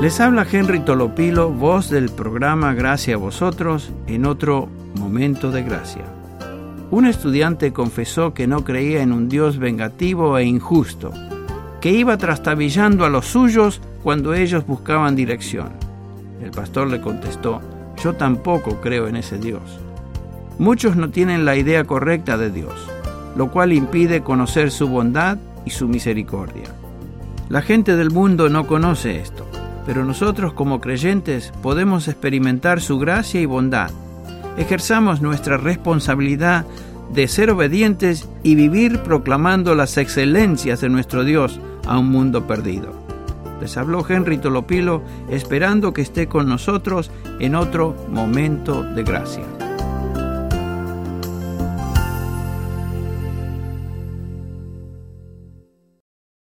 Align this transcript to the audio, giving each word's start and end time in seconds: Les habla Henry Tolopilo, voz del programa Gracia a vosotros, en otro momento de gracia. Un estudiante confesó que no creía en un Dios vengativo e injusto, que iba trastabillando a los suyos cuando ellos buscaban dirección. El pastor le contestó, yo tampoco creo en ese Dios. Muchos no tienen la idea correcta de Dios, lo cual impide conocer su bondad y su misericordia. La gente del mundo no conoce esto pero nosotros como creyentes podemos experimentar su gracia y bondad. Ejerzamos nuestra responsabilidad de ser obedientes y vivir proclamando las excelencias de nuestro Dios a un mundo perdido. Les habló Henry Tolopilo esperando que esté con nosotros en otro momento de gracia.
Les 0.00 0.20
habla 0.20 0.46
Henry 0.50 0.80
Tolopilo, 0.80 1.48
voz 1.48 1.88
del 1.88 2.10
programa 2.10 2.74
Gracia 2.74 3.14
a 3.14 3.18
vosotros, 3.18 3.90
en 4.06 4.26
otro 4.26 4.68
momento 4.94 5.50
de 5.50 5.62
gracia. 5.62 6.04
Un 6.90 7.06
estudiante 7.06 7.72
confesó 7.72 8.34
que 8.34 8.46
no 8.46 8.62
creía 8.62 9.00
en 9.00 9.10
un 9.10 9.30
Dios 9.30 9.56
vengativo 9.56 10.36
e 10.36 10.44
injusto, 10.44 11.12
que 11.80 11.92
iba 11.92 12.18
trastabillando 12.18 13.06
a 13.06 13.08
los 13.08 13.24
suyos 13.24 13.80
cuando 14.02 14.34
ellos 14.34 14.66
buscaban 14.66 15.16
dirección. 15.16 15.70
El 16.42 16.50
pastor 16.50 16.88
le 16.88 17.00
contestó, 17.00 17.62
yo 17.96 18.12
tampoco 18.12 18.82
creo 18.82 19.08
en 19.08 19.16
ese 19.16 19.38
Dios. 19.38 19.80
Muchos 20.58 20.96
no 20.96 21.08
tienen 21.08 21.46
la 21.46 21.56
idea 21.56 21.84
correcta 21.84 22.36
de 22.36 22.50
Dios, 22.50 22.86
lo 23.34 23.50
cual 23.50 23.72
impide 23.72 24.22
conocer 24.22 24.70
su 24.70 24.88
bondad 24.88 25.38
y 25.64 25.70
su 25.70 25.88
misericordia. 25.88 26.66
La 27.48 27.62
gente 27.62 27.96
del 27.96 28.10
mundo 28.10 28.50
no 28.50 28.66
conoce 28.66 29.20
esto 29.20 29.46
pero 29.86 30.04
nosotros 30.04 30.52
como 30.52 30.80
creyentes 30.80 31.52
podemos 31.62 32.08
experimentar 32.08 32.80
su 32.80 32.98
gracia 32.98 33.40
y 33.40 33.46
bondad. 33.46 33.90
Ejerzamos 34.58 35.22
nuestra 35.22 35.56
responsabilidad 35.56 36.66
de 37.12 37.28
ser 37.28 37.50
obedientes 37.50 38.28
y 38.42 38.56
vivir 38.56 39.00
proclamando 39.00 39.74
las 39.74 39.96
excelencias 39.96 40.80
de 40.80 40.88
nuestro 40.88 41.24
Dios 41.24 41.60
a 41.86 41.98
un 41.98 42.10
mundo 42.10 42.46
perdido. 42.46 42.92
Les 43.60 43.76
habló 43.76 44.04
Henry 44.06 44.38
Tolopilo 44.38 45.02
esperando 45.30 45.92
que 45.92 46.02
esté 46.02 46.26
con 46.26 46.48
nosotros 46.48 47.10
en 47.38 47.54
otro 47.54 47.96
momento 48.10 48.82
de 48.82 49.02
gracia. 49.04 49.65